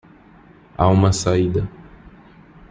[0.75, 1.69] Há uma saída.